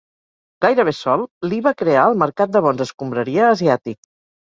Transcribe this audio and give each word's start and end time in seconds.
Gairebé 0.65 0.93
sol, 1.01 1.27
Lee 1.51 1.67
va 1.69 1.75
crear 1.83 2.07
el 2.09 2.19
mercat 2.25 2.57
de 2.59 2.65
bons 2.71 2.85
escombraria 2.91 3.55
asiàtic. 3.55 4.05